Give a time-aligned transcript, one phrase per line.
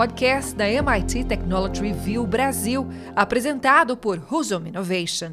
[0.00, 5.32] podcast da MIT Technology Review Brasil, apresentado por Husum Innovation.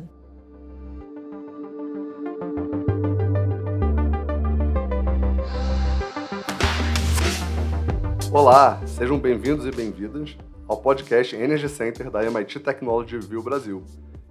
[8.30, 10.36] Olá, sejam bem-vindos e bem-vindas
[10.68, 13.82] ao podcast Energy Center da MIT Technology Review Brasil.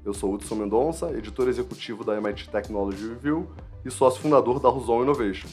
[0.04, 3.48] Eu sou Hudson Mendonça, editor executivo da MIT Technology Review
[3.82, 5.48] e sócio fundador da Husum Innovation.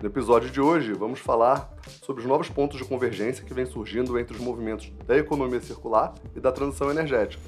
[0.00, 1.74] No episódio de hoje, vamos falar
[2.04, 6.14] sobre os novos pontos de convergência que vêm surgindo entre os movimentos da economia circular
[6.36, 7.42] e da transição energética.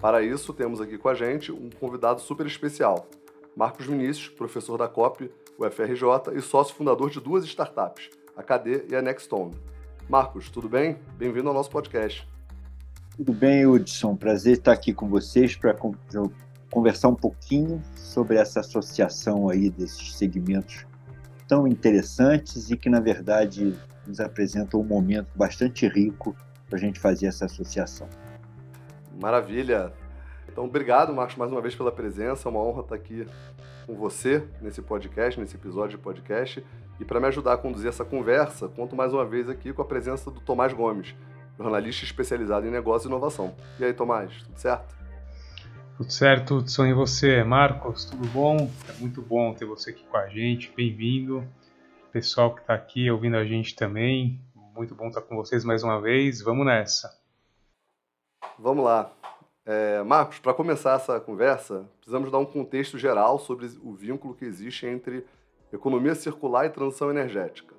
[0.00, 3.06] Para isso, temos aqui com a gente um convidado super especial,
[3.54, 8.96] Marcos Vinícius, professor da COP, UFRJ e sócio fundador de duas startups, a KD e
[8.96, 9.54] a Nextone.
[10.08, 10.96] Marcos, tudo bem?
[11.18, 12.26] Bem-vindo ao nosso podcast.
[13.14, 14.16] Tudo bem, Hudson.
[14.16, 15.76] Prazer estar aqui com vocês para
[16.70, 20.86] conversar um pouquinho sobre essa associação aí desses segmentos
[21.50, 26.36] tão interessantes e que, na verdade, nos apresentam um momento bastante rico
[26.68, 28.08] para a gente fazer essa associação.
[29.20, 29.92] Maravilha!
[30.48, 32.48] Então, obrigado, Marcos, mais uma vez pela presença.
[32.48, 33.26] É uma honra estar aqui
[33.84, 36.64] com você nesse podcast, nesse episódio de podcast.
[37.00, 39.84] E para me ajudar a conduzir essa conversa, conto mais uma vez aqui com a
[39.84, 41.16] presença do Tomás Gomes,
[41.58, 43.56] jornalista especializado em negócio e inovação.
[43.80, 44.99] E aí, Tomás, tudo certo?
[46.00, 48.70] Tudo certo, Hudson, e você, Marcos, tudo bom?
[48.88, 51.46] É muito bom ter você aqui com a gente, bem-vindo.
[52.10, 54.40] Pessoal que está aqui ouvindo a gente também,
[54.74, 57.14] muito bom estar com vocês mais uma vez, vamos nessa.
[58.58, 59.12] Vamos lá.
[59.66, 64.46] É, Marcos, para começar essa conversa, precisamos dar um contexto geral sobre o vínculo que
[64.46, 65.26] existe entre
[65.70, 67.74] economia circular e transição energética.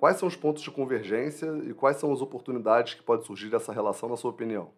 [0.00, 3.74] Quais são os pontos de convergência e quais são as oportunidades que podem surgir dessa
[3.74, 4.70] relação, na sua opinião?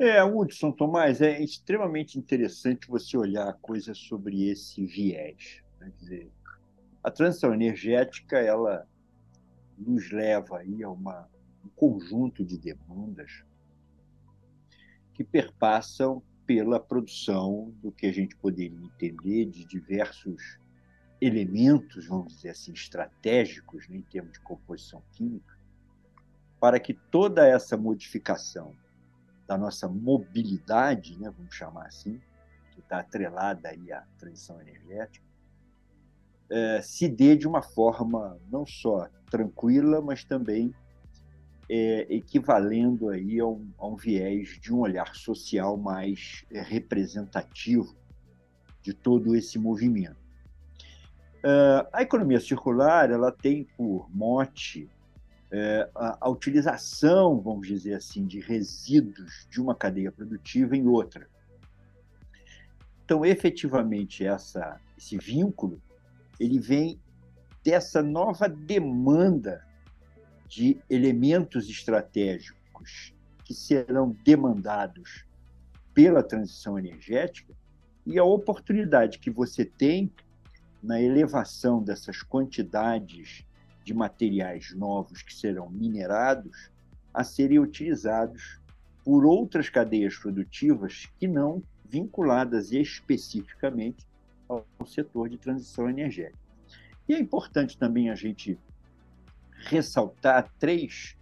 [0.00, 5.60] É, Hudson, Tomás, é extremamente interessante você olhar a coisa sobre esse viés.
[5.80, 5.90] Né?
[5.90, 6.32] Quer dizer,
[7.02, 8.86] a transição energética ela
[9.76, 11.28] nos leva aí a uma,
[11.64, 13.44] um conjunto de demandas
[15.14, 20.60] que perpassam pela produção do que a gente poderia entender de diversos
[21.20, 25.58] elementos, vamos dizer assim, estratégicos, né, em termos de composição química,
[26.60, 28.76] para que toda essa modificação
[29.48, 32.20] da nossa mobilidade, né, vamos chamar assim,
[32.70, 35.26] que está atrelada aí à transição energética,
[36.50, 40.74] é, se dê de uma forma não só tranquila, mas também
[41.68, 47.96] é, equivalendo aí a um, a um, viés de um olhar social mais é, representativo
[48.82, 50.16] de todo esse movimento.
[51.42, 54.90] É, a economia circular ela tem por mote
[55.50, 61.28] é, a, a, utilização, vamos dizer assim, de resíduos de uma cadeia produtiva em outra.
[63.04, 65.80] Então, efetivamente, essa, esse vínculo
[66.38, 67.00] ele vem
[67.64, 69.66] dessa nova demanda
[70.46, 75.26] de elementos estratégicos que serão demandados
[75.92, 77.52] pela transição energética
[78.06, 80.12] e a oportunidade que você tem
[80.82, 83.44] na elevação dessas quantidades
[83.88, 86.70] de materiais novos que serão minerados
[87.12, 88.60] a serem utilizados
[89.02, 94.06] por outras cadeias produtivas que não vinculadas especificamente
[94.46, 96.38] ao setor de transição energética.
[97.08, 98.58] E é importante também a gente
[99.52, 101.16] ressaltar três,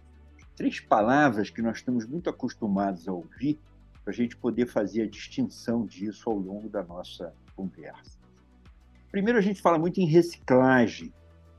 [0.53, 3.57] três palavras que nós estamos muito acostumados a ouvir
[4.03, 8.19] para a gente poder fazer a distinção disso ao longo da nossa conversa.
[9.09, 11.13] Primeiro, a gente fala muito em reciclagem,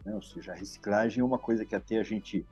[0.08, 0.14] né?
[0.14, 2.46] Ou seja, a reciclagem é uma coisa que até a gente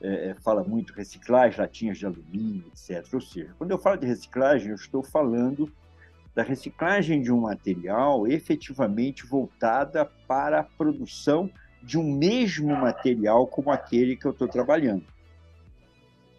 [0.00, 3.04] é, é, fala muito, reciclagem, latinhas de alumínio, etc.
[3.14, 5.72] Ou seja, quando eu falo de reciclagem, eu estou falando
[6.34, 11.50] da reciclagem de um material efetivamente voltada para a produção
[11.82, 15.04] de um mesmo material como aquele que eu estou trabalhando.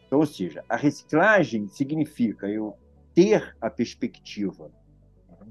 [0.08, 2.78] Então, ou seja, a reciclagem significa eu
[3.13, 4.72] ter a perspectiva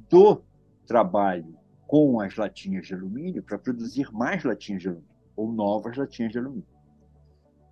[0.08, 0.42] do
[0.86, 1.56] trabalho
[1.92, 6.38] com as latinhas de alumínio para produzir mais latinhas de alumínio ou novas latinhas de
[6.38, 6.66] alumínio.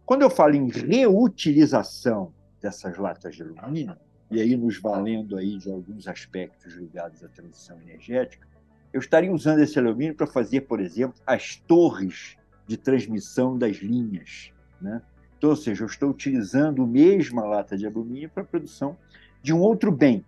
[0.05, 2.31] Quando eu falo em reutilização
[2.61, 3.97] dessas latas de alumínio,
[4.31, 8.47] e aí nos valendo aí de alguns aspectos ligados à transição energética,
[8.93, 12.37] eu estaria usando esse alumínio para fazer, por exemplo, as torres
[12.67, 14.53] de transmissão das linhas.
[14.83, 15.01] Né?
[15.39, 18.99] Então, ou seja, eu estou utilizando a mesma lata de alumínio para a produção
[19.43, 20.27] de um outro bem.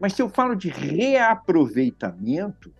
[0.00, 2.72] Mas se eu falo de reaproveitamento,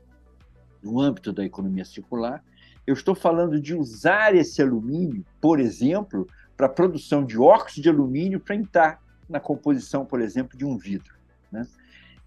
[0.82, 2.42] no âmbito da economia circular,
[2.86, 6.26] eu estou falando de usar esse alumínio, por exemplo,
[6.56, 10.76] para a produção de óxido de alumínio para entrar na composição, por exemplo, de um
[10.76, 11.14] vidro.
[11.50, 11.66] Né?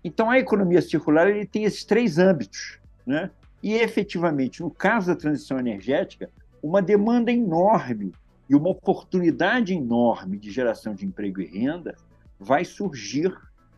[0.04, 2.80] Então, a economia circular ele tem esses três âmbitos.
[3.06, 3.30] Né?
[3.62, 6.30] E, efetivamente, no caso da transição energética,
[6.62, 8.14] uma demanda enorme
[8.48, 11.96] E uma oportunidade enorme de geração de emprego e renda
[12.40, 13.36] vai surgir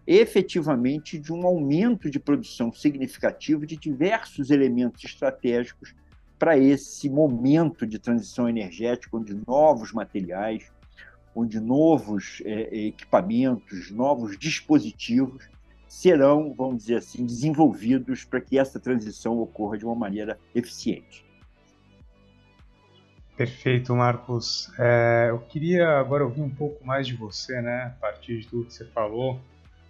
[0.07, 5.94] efetivamente de um aumento de produção significativo de diversos elementos estratégicos
[6.39, 10.71] para esse momento de transição energética, onde novos materiais,
[11.36, 15.50] onde novos é, equipamentos, novos dispositivos
[15.88, 21.25] serão, vamos dizer assim, desenvolvidos para que essa transição ocorra de uma maneira eficiente.
[23.36, 24.71] Perfeito, Marcos.
[24.80, 28.65] É, eu queria agora ouvir um pouco mais de você, né, a partir de tudo
[28.65, 29.39] que você falou,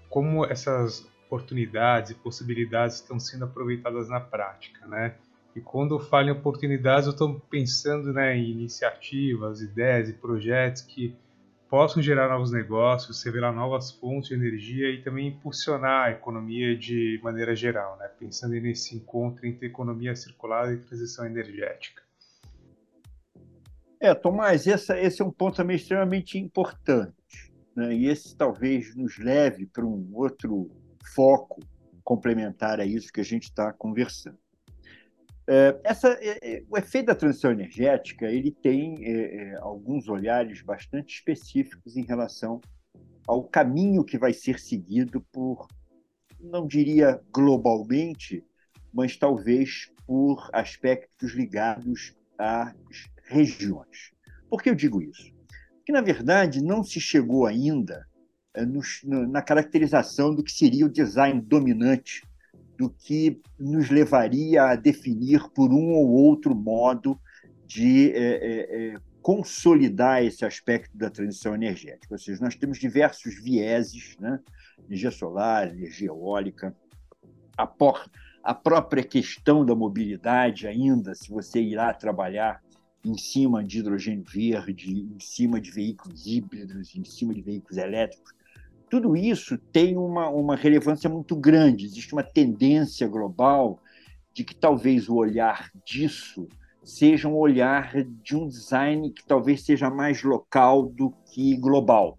[0.10, 5.16] como essas oportunidades e possibilidades estão sendo aproveitadas na prática, né?
[5.56, 10.84] E quando eu falo em oportunidades, eu estou pensando né, em iniciativas, ideias e projetos
[10.84, 11.16] que
[11.68, 17.20] possam gerar novos negócios, revelar novas fontes de energia e também impulsionar a economia de
[17.24, 18.08] maneira geral, né?
[18.20, 22.04] pensando nesse encontro entre economia circular e transição energética.
[24.00, 27.16] É, Tomás, essa, esse é um ponto também extremamente importante.
[27.78, 27.94] Né?
[27.94, 30.72] E esse talvez nos leve para um outro
[31.14, 31.62] foco
[32.04, 34.40] complementar a isso que a gente está conversando.
[35.48, 41.14] É, essa, é, é, o efeito da transição energética ele tem é, alguns olhares bastante
[41.14, 42.60] específicos em relação
[43.28, 45.68] ao caminho que vai ser seguido por,
[46.40, 48.44] não diria globalmente,
[48.92, 52.74] mas talvez por aspectos ligados às
[53.26, 54.12] regiões.
[54.50, 55.37] Por que eu digo isso?
[55.88, 58.06] Porque, na verdade, não se chegou ainda
[58.54, 58.66] eh,
[59.26, 62.24] na caracterização do que seria o design dominante,
[62.78, 67.18] do que nos levaria a definir por um ou outro modo
[67.66, 72.14] de é, é, consolidar esse aspecto da transição energética.
[72.14, 74.42] Ou seja, nós temos diversos vieses, né?
[74.90, 76.76] energia solar, energia eólica,
[77.58, 78.12] a, por,
[78.44, 82.62] a própria questão da mobilidade ainda, se você irá trabalhar
[83.08, 88.34] em cima de hidrogênio verde, em cima de veículos híbridos, em cima de veículos elétricos.
[88.90, 91.86] Tudo isso tem uma, uma relevância muito grande.
[91.86, 93.80] Existe uma tendência global
[94.34, 96.48] de que talvez o olhar disso
[96.84, 102.18] seja um olhar de um design que talvez seja mais local do que global.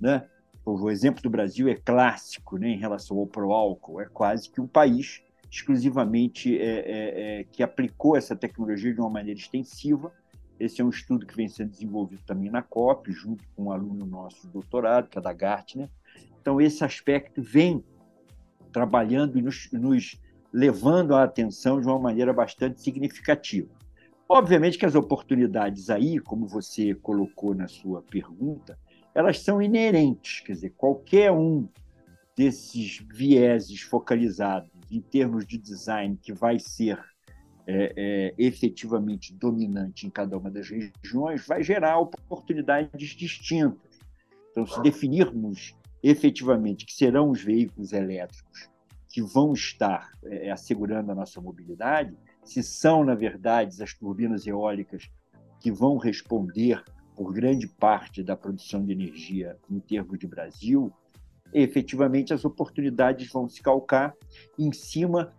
[0.00, 0.26] Né?
[0.64, 4.00] O exemplo do Brasil é clássico né, em relação ao pro-álcool.
[4.00, 9.10] É quase que um país exclusivamente é, é, é, que aplicou essa tecnologia de uma
[9.10, 10.12] maneira extensiva
[10.58, 14.06] esse é um estudo que vem sendo desenvolvido também na COP, junto com um aluno
[14.06, 15.90] nosso de doutorado, que é da Gartner.
[16.40, 17.84] Então, esse aspecto vem
[18.72, 20.20] trabalhando e nos, nos
[20.52, 23.68] levando a atenção de uma maneira bastante significativa.
[24.28, 28.78] Obviamente que as oportunidades aí, como você colocou na sua pergunta,
[29.14, 31.68] elas são inerentes, quer dizer, qualquer um
[32.36, 36.98] desses vieses focalizados em termos de design que vai ser
[37.66, 43.98] é, é, efetivamente dominante em cada uma das regiões, vai gerar oportunidades distintas.
[44.50, 48.70] Então, se definirmos efetivamente que serão os veículos elétricos
[49.08, 55.10] que vão estar é, assegurando a nossa mobilidade, se são, na verdade, as turbinas eólicas
[55.60, 56.82] que vão responder
[57.16, 60.92] por grande parte da produção de energia em termos de Brasil,
[61.52, 64.14] efetivamente as oportunidades vão se calcar
[64.58, 65.32] em cima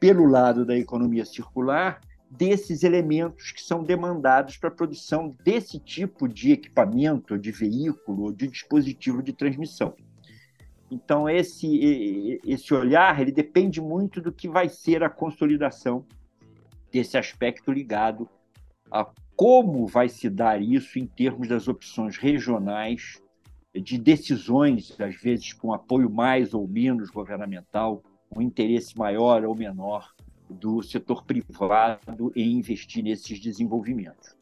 [0.00, 2.00] pelo lado da economia circular,
[2.30, 8.48] desses elementos que são demandados para a produção desse tipo de equipamento, de veículo de
[8.48, 9.94] dispositivo de transmissão.
[10.90, 16.04] Então, esse, esse olhar ele depende muito do que vai ser a consolidação
[16.90, 18.28] desse aspecto ligado
[18.90, 23.22] a como vai se dar isso em termos das opções regionais,
[23.74, 28.02] de decisões, às vezes com apoio mais ou menos governamental,
[28.34, 30.14] um interesse maior ou menor
[30.48, 34.36] do setor privado em investir nesses desenvolvimentos.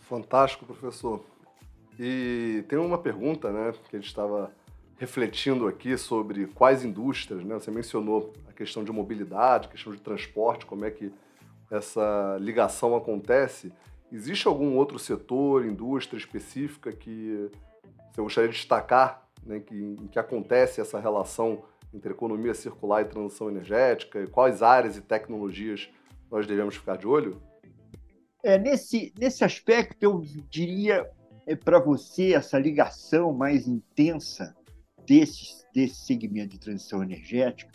[0.00, 1.24] Fantástico, professor.
[1.98, 4.52] E tem uma pergunta, né, que a gente estava
[4.96, 7.54] refletindo aqui sobre quais indústrias, né?
[7.54, 11.12] Você mencionou a questão de mobilidade, a questão de transporte, como é que
[11.70, 13.72] essa ligação acontece.
[14.12, 17.50] Existe algum outro setor, indústria específica que
[18.12, 23.06] você gostaria de destacar né, que, em que acontece essa relação entre economia circular e
[23.06, 24.20] transição energética?
[24.20, 25.88] E quais áreas e tecnologias
[26.30, 27.40] nós devemos ficar de olho?
[28.42, 30.20] É, nesse, nesse aspecto, eu
[30.50, 31.08] diria
[31.46, 34.54] é, para você essa ligação mais intensa
[35.06, 37.72] desse, desse segmento de transição energética,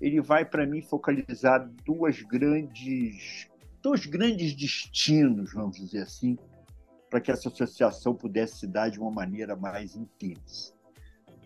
[0.00, 3.48] ele vai, para mim, focalizar duas grandes,
[3.80, 6.36] dois grandes destinos, vamos dizer assim,
[7.08, 10.73] para que essa associação pudesse se dar de uma maneira mais intensa.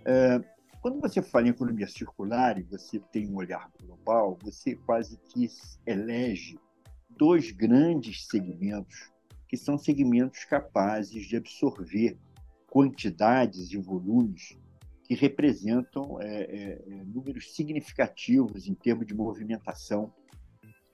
[0.05, 0.41] É,
[0.81, 5.49] quando você fala em economia circular e você tem um olhar global, você quase que
[5.87, 6.59] elege
[7.11, 9.11] dois grandes segmentos
[9.49, 12.19] que são segmentos capazes de absorver
[12.71, 14.57] quantidades e volumes
[15.05, 20.13] que representam é, é, é, números significativos em termos de movimentação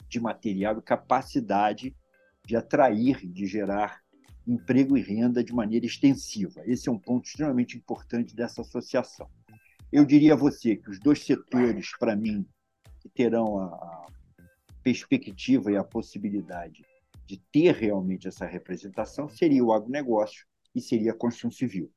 [0.08, 1.96] de material e capacidade
[2.46, 4.03] de atrair, de gerar
[4.46, 6.62] emprego e renda de maneira extensiva.
[6.66, 9.28] Esse é um ponto extremamente importante dessa associação.
[9.92, 12.46] Eu diria a você que os dois setores, para mim,
[13.00, 14.06] que terão a
[14.82, 16.84] perspectiva e a possibilidade
[17.26, 21.90] de ter realmente essa representação seria o agronegócio e seria a construção civil.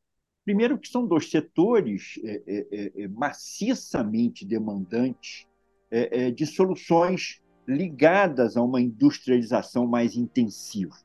[0.45, 5.45] Primeiro, que são dois setores é, é, é, é maciçamente demandantes
[5.91, 10.95] é, é, de soluções ligadas a uma industrialização mais intensiva.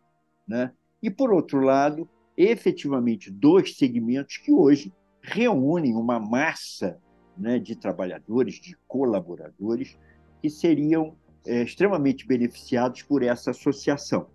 [0.46, 0.72] Né?
[1.02, 6.98] E, por outro lado, efetivamente, dois segmentos que hoje reúnem uma massa
[7.36, 9.98] né, de trabalhadores, de colaboradores,
[10.40, 11.16] que seriam
[11.46, 14.28] é, extremamente beneficiados por essa associação.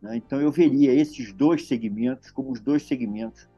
[0.00, 0.16] Né?
[0.16, 3.48] Então, eu veria esses dois segmentos como os dois segmentos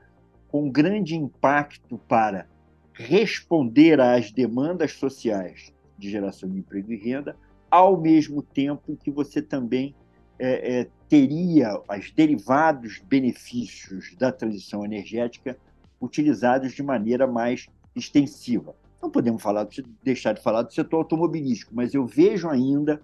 [0.48, 2.48] com grande impacto para
[2.92, 7.36] responder às demandas sociais de geração de emprego e renda,
[7.70, 9.94] ao mesmo tempo que você também
[10.38, 15.59] é, é, teria os derivados benefícios da transição energética
[16.00, 18.75] utilizados de maneira mais extensiva.
[19.02, 19.66] Não podemos falar,
[20.02, 23.00] deixar de falar do setor automobilístico, mas eu vejo ainda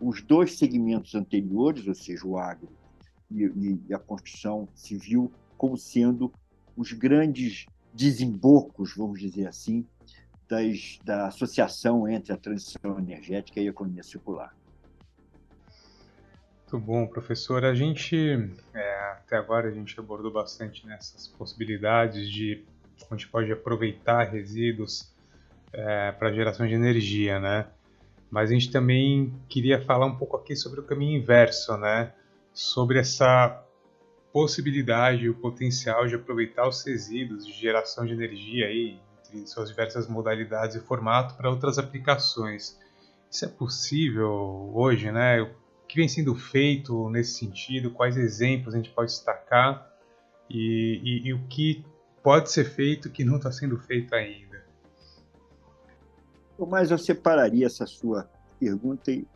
[0.00, 2.68] os dois segmentos anteriores, ou seja, o agro
[3.30, 6.32] e, e a construção civil, como sendo
[6.76, 9.84] os grandes desembocos, vamos dizer assim,
[10.48, 14.54] das, da associação entre a transição energética e a economia circular.
[16.70, 17.64] Muito bom, professor.
[17.64, 18.14] A gente,
[18.74, 22.62] é, até agora, a gente abordou bastante nessas possibilidades de
[23.10, 25.10] a gente pode aproveitar resíduos
[25.72, 27.68] é, para geração de energia, né?
[28.30, 32.12] Mas a gente também queria falar um pouco aqui sobre o caminho inverso, né?
[32.52, 33.64] Sobre essa
[34.30, 40.06] possibilidade, o potencial de aproveitar os resíduos de geração de energia aí, entre suas diversas
[40.06, 42.78] modalidades e formato para outras aplicações.
[43.30, 45.48] Isso é possível hoje, né?
[45.88, 47.90] Que vem sendo feito nesse sentido?
[47.90, 49.90] Quais exemplos a gente pode destacar?
[50.48, 51.84] E, e, e o que
[52.22, 54.64] pode ser feito que não está sendo feito ainda?
[56.58, 58.28] Mas eu separaria essa sua
[58.58, 59.26] pergunta em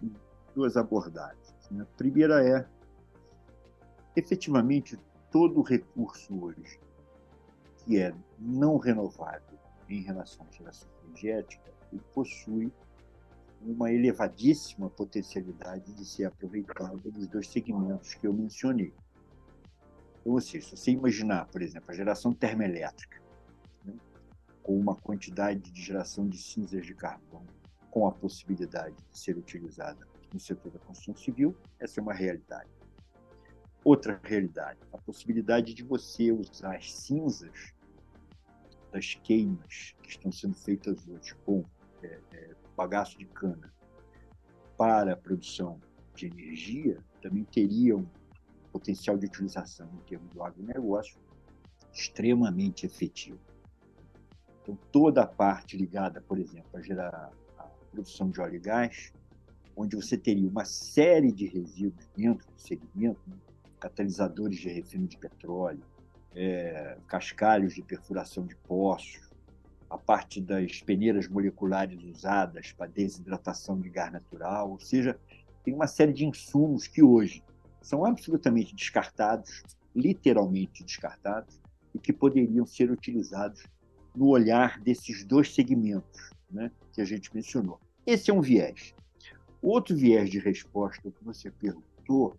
[0.54, 1.54] duas abordagens.
[1.71, 1.82] Né?
[1.82, 2.66] A primeira é,
[4.16, 4.99] efetivamente,
[5.30, 6.78] todo recurso hoje
[7.85, 12.73] que é não renovável em relação à geração energética, ele possui
[13.64, 18.92] uma elevadíssima potencialidade de ser aproveitado nos dois segmentos que eu mencionei.
[20.21, 23.21] Então, seja, se você imaginar, por exemplo, a geração termoelétrica,
[24.62, 27.45] com uma quantidade de geração de cinzas de carvão
[27.90, 32.71] com a possibilidade de ser utilizada no setor da construção civil, essa é uma realidade.
[33.85, 37.75] Outra realidade, a possibilidade de você usar as cinzas
[38.92, 41.64] das queimas que estão sendo feitas hoje com
[42.02, 43.72] é, é, bagaço de cana
[44.76, 45.80] para a produção
[46.14, 48.06] de energia também teria um
[48.72, 51.20] potencial de utilização em termos do agronegócio
[51.92, 53.38] extremamente efetivo.
[54.62, 59.12] Então, toda a parte ligada, por exemplo, a gerar a produção de óleo e gás,
[59.76, 63.36] onde você teria uma série de resíduos dentro do segmento, né?
[63.80, 65.82] catalisadores de refino de petróleo,
[66.34, 69.31] é, cascalhos de perfuração de poços,
[69.92, 75.20] a parte das peneiras moleculares usadas para desidratação de gás natural, ou seja,
[75.62, 77.44] tem uma série de insumos que hoje
[77.82, 79.62] são absolutamente descartados,
[79.94, 81.61] literalmente descartados,
[81.94, 83.64] e que poderiam ser utilizados
[84.16, 87.78] no olhar desses dois segmentos né, que a gente mencionou.
[88.06, 88.94] Esse é um viés.
[89.61, 92.34] O outro viés de resposta que você perguntou,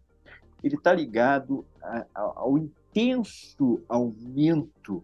[0.64, 5.04] ele está ligado a, a, ao intenso aumento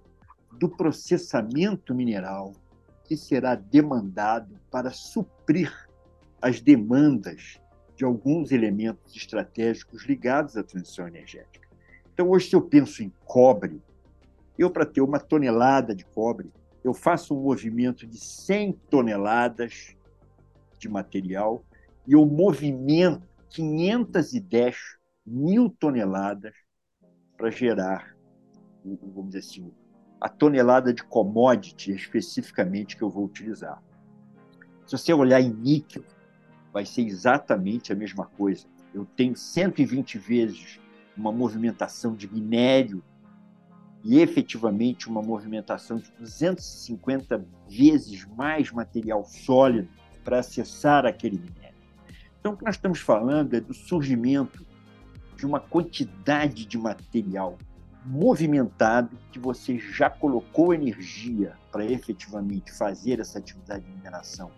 [0.58, 2.53] do processamento mineral
[3.06, 5.74] que será demandado para suprir
[6.41, 7.60] as demandas
[7.96, 11.68] de alguns elementos estratégicos ligados à transição energética.
[12.13, 13.82] Então, hoje, se eu penso em cobre,
[14.58, 16.51] eu, para ter uma tonelada de cobre,
[16.84, 19.96] eu faço um movimento de 100 toneladas
[20.77, 21.63] de material
[22.08, 24.77] e eu movimento 510
[25.25, 26.53] mil toneladas
[27.38, 28.15] para gerar,
[28.84, 29.74] vamos dizer assim,
[30.20, 33.82] a tonelada de commodity especificamente que eu vou utilizar.
[34.86, 36.04] Se você olhar em níquel,
[36.74, 38.68] vai ser exatamente a mesma coisa.
[38.94, 40.80] Eu tenho 120 vezes
[41.16, 43.04] uma movimentação de minério
[44.04, 49.90] e efetivamente uma movimentação de 250 vezes mais material sólido
[50.24, 51.78] para acessar aquele minério.
[52.40, 54.66] Então, o que nós estamos falando é do surgimento
[55.36, 57.58] de uma quantidade de material
[58.06, 64.51] movimentado que você já colocou energia para efetivamente fazer essa atividade de mineração,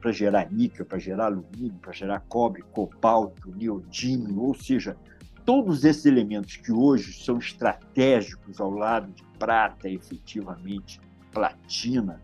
[0.00, 4.96] para gerar níquel, para gerar alumínio, para gerar cobre, cobalto, neodímio, ou seja,
[5.44, 11.00] todos esses elementos que hoje são estratégicos ao lado de prata, efetivamente,
[11.32, 12.20] platina,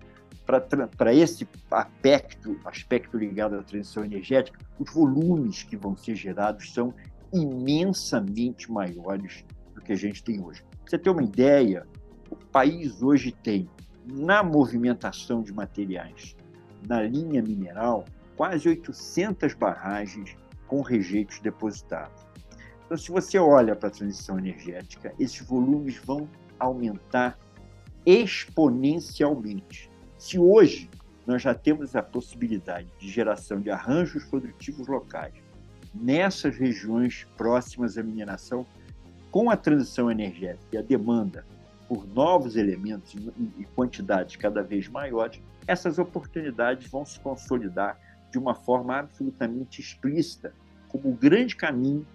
[0.97, 6.93] para esse aspecto, aspecto ligado à transição energética, os volumes que vão ser gerados são
[7.33, 9.45] imensamente maiores
[9.91, 10.63] que a gente tem hoje.
[10.63, 11.85] Pra você ter uma ideia,
[12.31, 13.69] o país hoje tem,
[14.07, 16.37] na movimentação de materiais,
[16.87, 18.05] na linha mineral,
[18.37, 20.37] quase 800 barragens
[20.69, 22.25] com rejeitos depositados.
[22.85, 27.37] Então, se você olha para a transição energética, esses volumes vão aumentar
[28.07, 29.91] exponencialmente.
[30.17, 30.89] Se hoje
[31.27, 35.35] nós já temos a possibilidade de geração de arranjos produtivos locais
[35.93, 38.65] nessas regiões próximas à mineração,
[39.31, 41.45] com a transição energética e a demanda
[41.89, 43.15] por novos elementos
[43.59, 47.99] e quantidades cada vez maiores, essas oportunidades vão se consolidar
[48.31, 50.53] de uma forma absolutamente explícita
[50.89, 52.07] como o grande caminho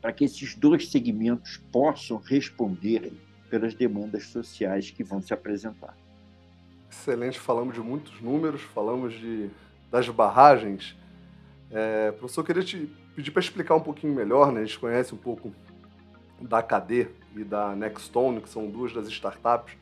[0.00, 3.12] para que esses dois segmentos possam responder
[3.50, 5.96] pelas demandas sociais que vão se apresentar.
[6.90, 9.50] Excelente, falamos de muitos números, falamos de,
[9.90, 10.96] das barragens.
[11.70, 14.60] É, professor, eu queria te pedir para explicar um pouquinho melhor, né?
[14.60, 15.52] a gente conhece um pouco
[16.40, 19.74] da KD e da Nextone, que são duas das startups.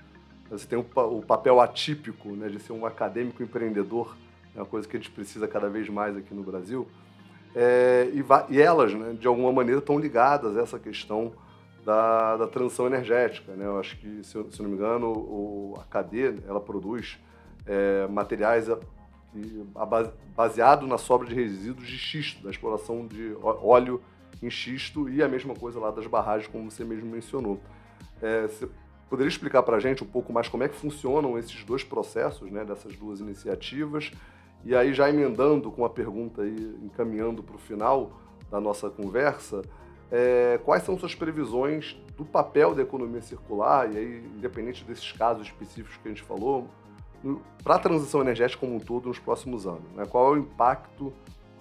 [0.50, 4.16] Você tem o, papel atípico né, de ser um acadêmico empreendedor,
[4.54, 6.88] é uma coisa que a gente precisa cada vez mais aqui no Brasil.
[7.54, 8.24] É, e,
[8.54, 11.32] e, elas, né, de alguma maneira, estão ligadas a essa questão
[11.84, 13.52] da, da transição energética.
[13.52, 13.66] Né?
[13.66, 17.18] Eu acho que, se, se não me engano, o, a KD ela produz
[17.66, 18.68] é, materiais
[19.32, 19.66] que,
[20.34, 24.00] baseado na sobra de resíduos de xisto, da exploração de óleo
[24.42, 27.60] em xisto e a mesma coisa lá das barragens, como você mesmo mencionou.
[28.20, 28.68] É, você
[29.08, 32.50] poderia explicar para a gente um pouco mais como é que funcionam esses dois processos,
[32.50, 34.10] né, dessas duas iniciativas?
[34.64, 39.62] E aí, já emendando com a pergunta e encaminhando para o final da nossa conversa,
[40.10, 45.46] é, quais são suas previsões do papel da economia circular, e aí, independente desses casos
[45.46, 46.68] específicos que a gente falou,
[47.62, 49.90] para a transição energética como um todo nos próximos anos?
[49.94, 50.04] Né?
[50.06, 51.12] Qual é o impacto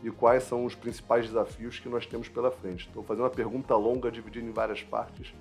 [0.03, 2.88] e quais são os principais desafios que nós temos pela frente?
[2.88, 5.33] Estou fazendo uma pergunta longa, dividida em várias partes,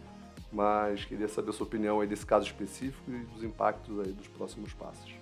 [0.53, 4.29] mas queria saber a sua opinião aí desse caso específico e dos impactos aí dos
[4.29, 5.15] próximos passos.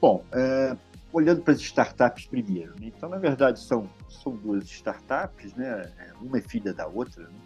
[0.00, 0.76] Bom, é,
[1.12, 2.86] olhando para as startups primeiro, né?
[2.86, 5.92] então na verdade são, são duas startups, né?
[6.20, 7.38] uma é filha da outra, né?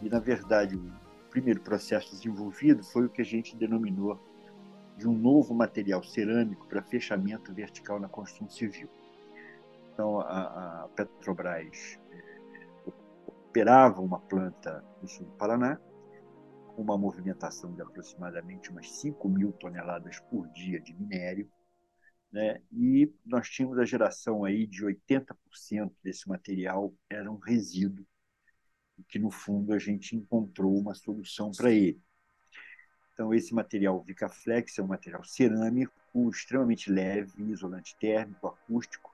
[0.00, 0.92] e na verdade o
[1.30, 4.20] primeiro processo desenvolvido foi o que a gente denominou
[4.96, 8.88] de um novo material cerâmico para fechamento vertical na construção civil.
[9.92, 12.90] Então, a, a Petrobras é,
[13.26, 15.78] operava uma planta no sul do Paraná,
[16.74, 21.50] com uma movimentação de aproximadamente umas 5 mil toneladas por dia de minério,
[22.32, 22.62] né?
[22.72, 28.06] e nós tínhamos a geração aí de 80% desse material era um resíduo,
[29.08, 32.00] que no fundo a gente encontrou uma solução para ele.
[33.12, 35.92] Então, esse material Vicaflex é um material cerâmico,
[36.30, 39.11] extremamente leve, isolante térmico, acústico,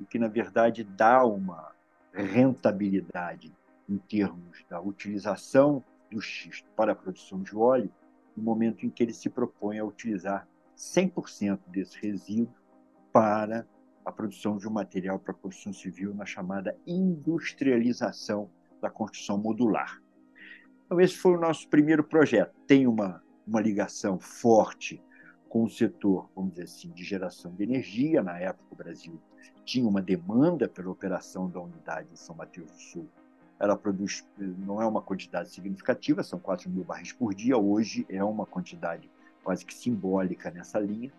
[0.00, 1.72] e que, na verdade, dá uma
[2.12, 3.54] rentabilidade
[3.88, 7.90] em termos da utilização do xisto para a produção de óleo,
[8.36, 12.54] no momento em que ele se propõe a utilizar 100% desse resíduo
[13.12, 13.66] para
[14.04, 20.00] a produção de um material para a construção civil na chamada industrialização da construção modular.
[20.86, 22.54] Então, esse foi o nosso primeiro projeto.
[22.66, 25.02] Tem uma uma ligação forte
[25.48, 28.22] com o setor, vamos dizer assim, de geração de energia.
[28.22, 29.18] Na época, o Brasil
[29.64, 33.08] tinha uma demanda pela operação da unidade em São Mateus do Sul.
[33.58, 37.56] Ela produz, não é uma quantidade significativa, são 4 mil barris por dia.
[37.58, 39.10] Hoje é uma quantidade
[39.42, 41.12] quase que simbólica nessa linha,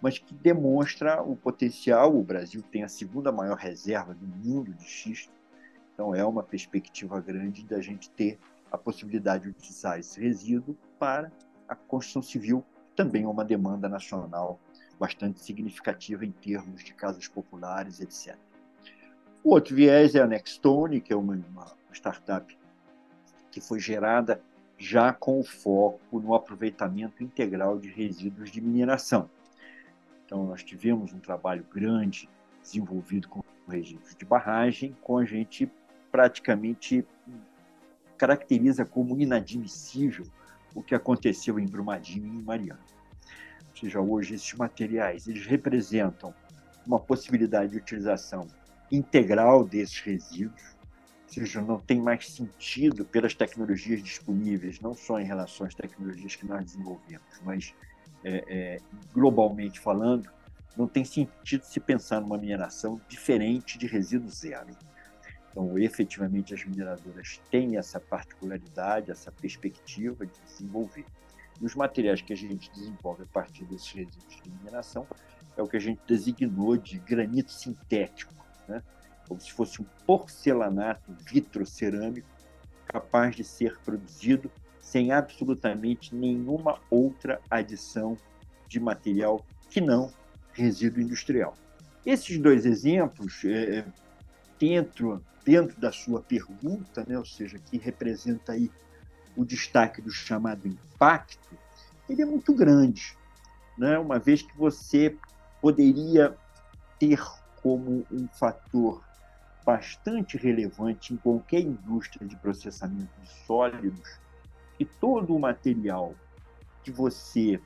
[0.00, 2.14] mas que demonstra o potencial.
[2.14, 5.32] O Brasil tem a segunda maior reserva do mundo de xisto,
[5.94, 8.38] então é uma perspectiva grande da gente ter
[8.70, 11.32] a possibilidade de utilizar esse resíduo para
[11.66, 12.62] a construção civil
[12.96, 14.58] também é uma demanda nacional
[14.98, 18.36] bastante significativa em termos de casas populares, etc.
[19.44, 22.58] O outro viés é a Nextone, que é uma, uma startup
[23.50, 24.40] que foi gerada
[24.78, 29.30] já com foco no aproveitamento integral de resíduos de mineração.
[30.24, 32.28] Então, nós tivemos um trabalho grande
[32.60, 35.70] desenvolvido com resíduos de barragem, com a gente
[36.10, 37.06] praticamente
[38.18, 40.26] caracteriza como inadmissível
[40.76, 42.84] o que aconteceu em Brumadinho e em Mariana.
[43.70, 46.34] Ou seja, hoje esses materiais eles representam
[46.86, 48.46] uma possibilidade de utilização
[48.92, 50.76] integral desses resíduos,
[51.26, 56.36] ou seja, não tem mais sentido pelas tecnologias disponíveis, não só em relação às tecnologias
[56.36, 57.74] que nós desenvolvemos, mas
[58.22, 58.78] é, é,
[59.12, 60.30] globalmente falando,
[60.76, 64.76] não tem sentido se pensar numa mineração diferente de resíduo zero.
[65.56, 71.06] Então, efetivamente, as mineradoras têm essa particularidade, essa perspectiva de desenvolver.
[71.58, 75.06] E os materiais que a gente desenvolve a partir desses resíduos de mineração
[75.56, 78.34] é o que a gente designou de granito sintético,
[78.68, 78.82] né?
[79.26, 82.28] como se fosse um porcelanato vitrocerâmico
[82.86, 88.14] capaz de ser produzido sem absolutamente nenhuma outra adição
[88.68, 90.12] de material que não
[90.52, 91.54] resíduo industrial.
[92.04, 93.86] Esses dois exemplos, é,
[94.58, 98.68] dentro, dentro da sua pergunta, né, ou seja, que representa aí
[99.36, 101.56] o destaque do chamado impacto,
[102.08, 103.16] ele é muito grande,
[103.78, 103.96] né?
[103.96, 105.16] uma vez que você
[105.60, 106.36] poderia
[106.98, 107.22] ter
[107.62, 109.04] como um fator
[109.64, 114.18] bastante relevante em qualquer indústria de processamento de sólidos
[114.80, 116.14] e todo o material
[116.82, 117.60] que você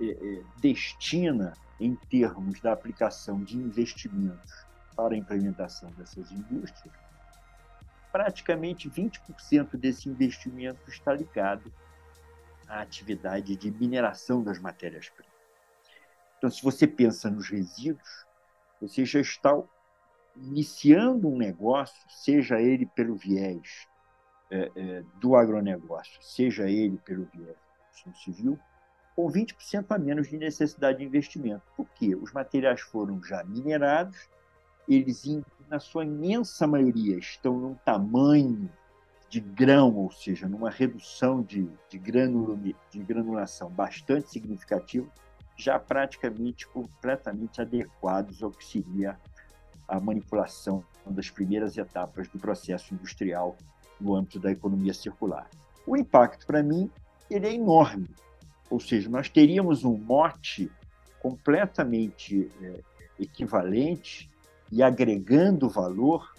[0.00, 7.05] é, destina em termos da aplicação de investimentos para a implementação dessas indústrias,
[8.16, 11.70] praticamente 20% desse investimento está ligado
[12.66, 15.30] à atividade de mineração das matérias-primas.
[16.38, 18.24] Então, se você pensa nos resíduos,
[18.80, 19.62] você já está
[20.34, 23.86] iniciando um negócio, seja ele pelo viés
[24.50, 27.54] é, é, do agronegócio, seja ele pelo viés
[28.06, 28.58] da civil,
[29.14, 31.70] com 20% a menos de necessidade de investimento.
[31.76, 32.14] Por quê?
[32.14, 34.30] Os materiais foram já minerados,
[34.88, 35.22] eles,
[35.68, 38.70] na sua imensa maioria, estão num tamanho
[39.28, 45.06] de grão, ou seja, numa redução de, de, granul, de granulação bastante significativa,
[45.56, 49.18] já praticamente completamente adequados ao que seria
[49.88, 53.56] a manipulação das primeiras etapas do processo industrial
[54.00, 55.48] no âmbito da economia circular.
[55.86, 56.90] O impacto, para mim,
[57.30, 58.08] ele é enorme.
[58.68, 60.70] Ou seja, nós teríamos um mote
[61.20, 62.80] completamente é,
[63.18, 64.30] equivalente
[64.70, 66.34] e agregando valor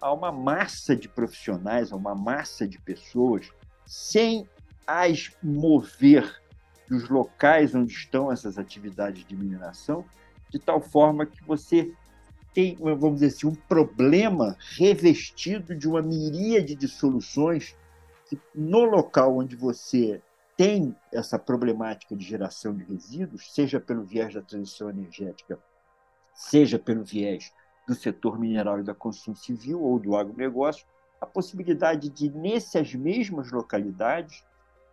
[0.00, 3.50] a uma massa de profissionais, a uma massa de pessoas,
[3.86, 4.48] sem
[4.86, 6.42] as mover
[6.88, 10.04] dos locais onde estão essas atividades de mineração,
[10.50, 11.92] de tal forma que você
[12.52, 17.76] tem, vamos dizer assim, um problema revestido de uma miríade de soluções
[18.28, 20.20] que, no local onde você
[20.56, 25.58] tem essa problemática de geração de resíduos, seja pelo viés da transição energética,
[26.34, 27.52] seja pelo viés
[27.86, 30.86] do setor mineral e da construção civil ou do agronegócio,
[31.20, 34.44] a possibilidade de, nessas mesmas localidades,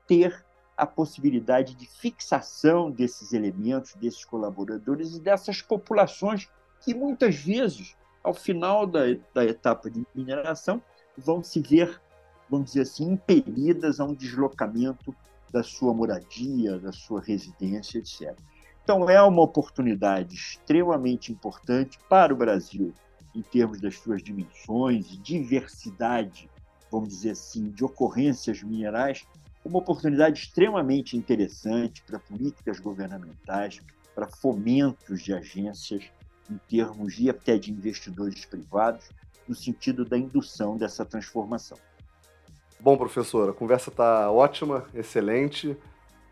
[0.08, 0.46] ter
[0.78, 6.50] a possibilidade de fixação desses elementos, desses colaboradores e dessas populações
[6.82, 9.02] que muitas vezes, ao final da,
[9.34, 10.82] da etapa de mineração,
[11.18, 12.02] vão se ver,
[12.50, 15.14] vamos dizer assim, impelidas a um deslocamento
[15.52, 18.38] da sua moradia, da sua residência, etc.
[18.84, 22.94] Então, é uma oportunidade extremamente importante para o Brasil,
[23.36, 26.50] em termos das suas dimensões diversidade,
[26.92, 29.26] vamos dizer assim, de ocorrências minerais,
[29.64, 33.80] uma oportunidade extremamente interessante para políticas governamentais,
[34.16, 36.06] para fomentos de agências,
[36.50, 39.10] em termos de até de investidores privados,
[39.48, 41.78] no sentido da indução dessa transformação.
[42.80, 45.78] Bom, professor, a conversa está ótima, excelente,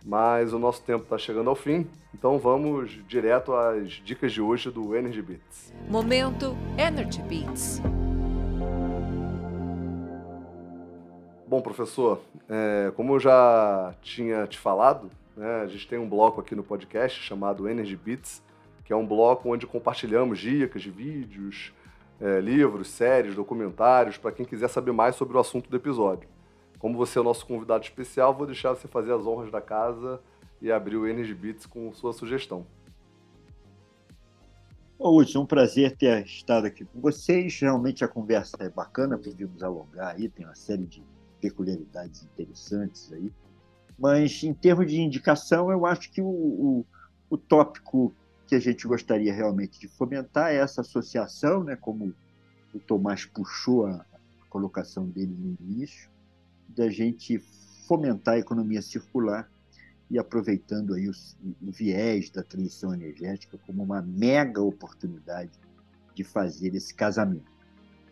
[0.05, 4.71] mas o nosso tempo está chegando ao fim, então vamos direto às dicas de hoje
[4.71, 5.73] do Energy Beats.
[5.89, 7.81] Momento Energy Beats.
[11.47, 16.41] Bom, professor, é, como eu já tinha te falado, né, a gente tem um bloco
[16.41, 18.43] aqui no podcast chamado Energy Beats,
[18.83, 21.73] que é um bloco onde compartilhamos dicas de vídeos,
[22.19, 26.27] é, livros, séries, documentários, para quem quiser saber mais sobre o assunto do episódio.
[26.79, 30.21] Como você é o nosso convidado especial, vou deixar você fazer as honras da casa
[30.61, 32.65] e abrir o Energy Beats com sua sugestão.
[34.99, 37.59] Ô, Hudson, é um prazer ter estado aqui com vocês.
[37.59, 41.03] Realmente a conversa é bacana, podemos alongar aí, tem uma série de
[41.39, 43.31] peculiaridades interessantes aí.
[43.97, 46.85] Mas, em termos de indicação, eu acho que o, o,
[47.29, 48.13] o tópico
[48.47, 52.13] que a gente gostaria realmente de fomentar é essa associação, né, como
[52.73, 54.05] o Tomás puxou a
[54.49, 56.09] colocação dele no início,
[56.69, 57.39] da gente
[57.87, 59.49] fomentar a economia circular
[60.09, 61.13] e aproveitando aí o,
[61.61, 65.51] o viés da transição energética como uma mega oportunidade
[66.13, 67.51] de fazer esse casamento.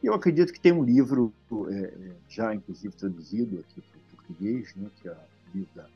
[0.04, 1.34] Eu acredito que tem um livro
[1.70, 5.88] é, já, inclusive, traduzido aqui para o português, né, que é o livro da,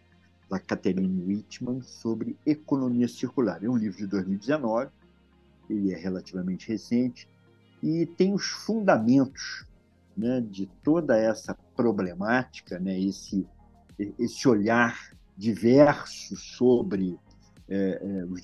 [0.49, 3.63] da Catherine Whitman sobre economia circular.
[3.63, 4.89] É um livro de 2019,
[5.69, 7.29] ele é relativamente recente,
[7.83, 9.65] e tem os fundamentos
[10.19, 13.47] né, de toda essa problemática, né, esse,
[13.97, 17.17] esse olhar diverso sobre
[17.69, 18.41] é, é, os,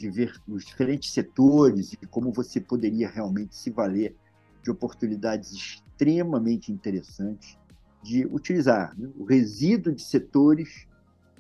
[0.48, 4.16] os diferentes setores e como você poderia realmente se valer
[4.64, 7.58] de oportunidades extremamente interessantes
[8.02, 10.88] de utilizar né, o resíduo de setores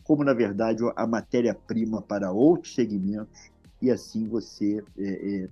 [0.04, 3.50] como, na verdade, a matéria-prima para outros segmentos
[3.82, 5.50] e assim você é, é,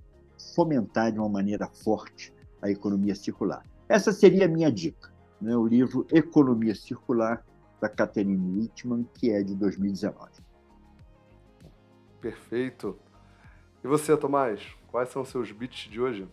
[0.54, 3.64] fomentar de uma maneira forte a economia circular.
[3.94, 5.08] Essa seria a minha dica,
[5.40, 5.54] né?
[5.54, 7.44] o livro Economia Circular,
[7.80, 10.32] da Catherine Whitman, que é de 2019.
[12.20, 12.98] Perfeito.
[13.84, 16.26] E você, Tomás, quais são os seus bits de hoje?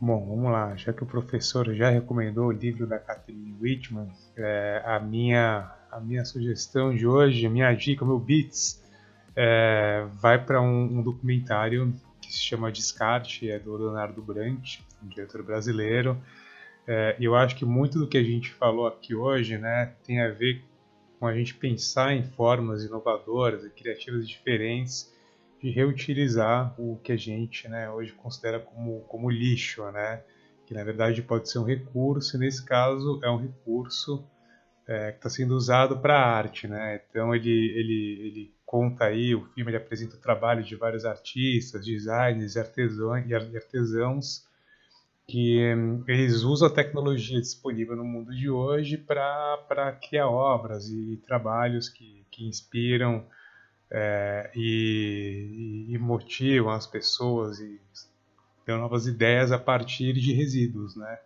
[0.00, 0.74] Bom, vamos lá.
[0.74, 6.00] Já que o professor já recomendou o livro da Catherine Whitman, é, a, minha, a
[6.00, 8.82] minha sugestão de hoje, a minha dica, o meu bits,
[9.36, 11.94] é, vai para um, um, documentário
[12.30, 16.16] que se chama Descarte, é do Leonardo Brandt, um diretor brasileiro.
[16.86, 20.30] É, eu acho que muito do que a gente falou aqui hoje né, tem a
[20.30, 20.62] ver
[21.18, 25.12] com a gente pensar em formas inovadoras e criativas diferentes
[25.60, 30.22] de reutilizar o que a gente né, hoje considera como, como lixo, né?
[30.64, 34.24] que na verdade pode ser um recurso, e nesse caso é um recurso
[34.86, 36.68] é, que está sendo usado para arte.
[36.68, 37.00] Né?
[37.10, 41.84] Então ele, ele, ele conta aí, o filme ele apresenta o trabalho de vários artistas,
[41.84, 44.46] designers artesãos, e artesãos
[45.26, 51.16] que hum, eles usam a tecnologia disponível no mundo de hoje para criar obras e,
[51.26, 53.26] trabalhos que, que inspiram
[53.90, 57.80] é, e, e, motivam as pessoas e
[58.64, 61.18] dão novas ideias a partir de resíduos, né?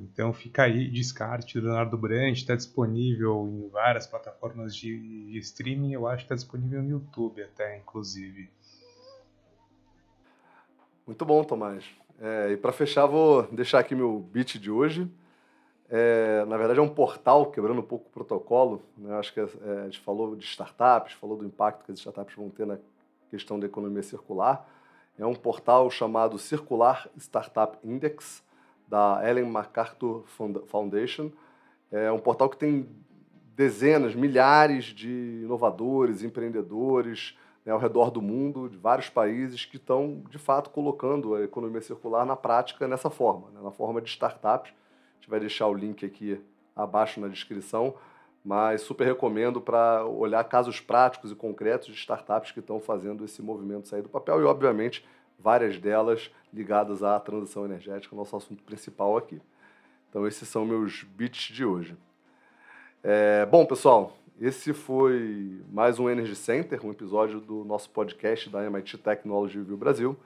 [0.00, 6.06] Então fica aí, descarte do Leonardo Brandt, está disponível em várias plataformas de, streaming, eu
[6.06, 8.48] acho que está disponível no YouTube até, inclusive.
[11.04, 11.84] Muito bom, Tomás.
[12.20, 15.10] É, e para fechar, vou deixar aqui meu beat de hoje.
[15.90, 18.82] É, na verdade, é um portal, quebrando um pouco o protocolo.
[18.96, 19.16] Né?
[19.18, 19.44] Acho que é,
[19.82, 22.78] a gente falou de startups, falou do impacto que as startups vão ter na
[23.30, 24.68] questão da economia circular.
[25.18, 28.44] É um portal chamado Circular Startup Index,
[28.88, 30.24] da Ellen MacArthur
[30.66, 31.30] Foundation.
[31.92, 32.88] É um portal que tem
[33.54, 40.22] dezenas, milhares de inovadores, empreendedores, né, ao redor do mundo, de vários países que estão,
[40.30, 44.70] de fato, colocando a economia circular na prática nessa forma, né, na forma de startups.
[44.70, 46.40] A gente vai deixar o link aqui
[46.74, 47.94] abaixo na descrição,
[48.44, 53.42] mas super recomendo para olhar casos práticos e concretos de startups que estão fazendo esse
[53.42, 55.04] movimento sair do papel e, obviamente,
[55.38, 59.40] várias delas ligadas à transição energética, nosso assunto principal aqui.
[60.08, 61.96] Então, esses são meus bits de hoje.
[63.02, 68.64] É, bom, pessoal, esse foi mais um Energy Center, um episódio do nosso podcast da
[68.64, 70.16] MIT Technology Review Brasil.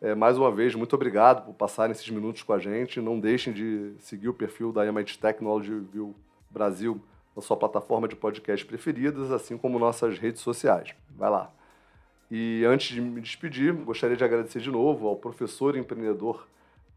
[0.00, 3.00] É, mais uma vez, muito obrigado por passarem esses minutos com a gente.
[3.00, 6.14] Não deixem de seguir o perfil da MIT Technology Review
[6.50, 7.00] Brasil
[7.34, 10.94] na sua plataforma de podcast preferidas, assim como nossas redes sociais.
[11.10, 11.50] Vai lá.
[12.30, 16.46] E antes de me despedir, gostaria de agradecer de novo ao professor e empreendedor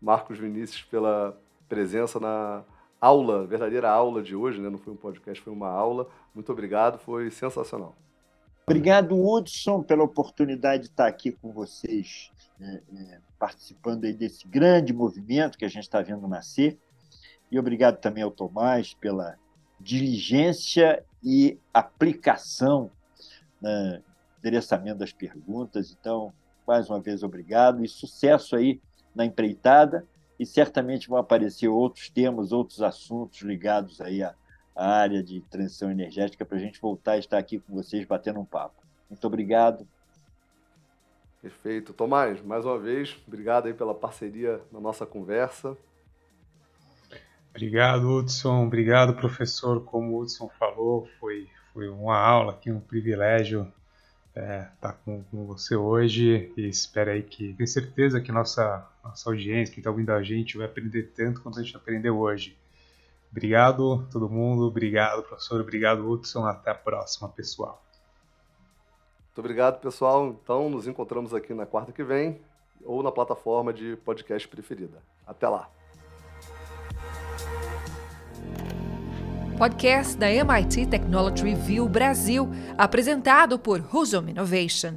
[0.02, 1.38] Marcos Vinícius pela
[1.68, 2.64] presença na
[3.00, 4.70] aula, verdadeira aula de hoje, né?
[4.70, 6.08] não foi um podcast, foi uma aula.
[6.34, 7.96] Muito obrigado, foi sensacional.
[8.66, 14.92] Obrigado, Hudson, pela oportunidade de estar aqui com vocês, é, é, participando aí desse grande
[14.92, 16.78] movimento que a gente está vendo nascer.
[17.50, 19.38] E obrigado também ao Tomás pela
[19.80, 22.92] diligência e aplicação
[23.62, 24.02] né,
[24.40, 25.96] endereçamento das perguntas.
[26.00, 26.34] Então,
[26.68, 28.82] mais uma vez, obrigado e sucesso aí
[29.16, 30.06] na empreitada
[30.40, 34.36] e certamente vão aparecer outros temas, outros assuntos ligados aí à,
[34.76, 38.40] à área de transição energética para a gente voltar a estar aqui com vocês batendo
[38.40, 38.84] um papo.
[39.10, 39.88] Muito obrigado.
[41.42, 41.94] Perfeito.
[41.94, 45.78] Tomás, mais uma vez, obrigado aí pela parceria na nossa conversa.
[47.52, 48.66] Obrigado, Hudson.
[48.66, 49.84] Obrigado, professor.
[49.84, 53.72] Como o Hudson falou, foi, foi uma aula aqui, um privilégio
[54.38, 59.30] é, tá com, com, você hoje e espero aí que tenho certeza que nossa, nossa
[59.30, 62.56] audiência, quem está ouvindo a gente, vai aprender tanto quanto a gente aprendeu hoje.
[63.32, 64.64] Obrigado, todo mundo.
[64.68, 65.60] Obrigado, professor.
[65.60, 66.46] Obrigado, Hudson.
[66.46, 67.84] Até a próxima, pessoal.
[69.26, 70.28] Muito obrigado, pessoal.
[70.28, 72.40] Então, nos encontramos aqui na quarta que vem
[72.84, 75.02] ou na plataforma de podcast preferida.
[75.26, 75.70] Até lá.
[79.58, 84.94] Podcast da MIT Technology Review Brasil, apresentado por Husum Innovation.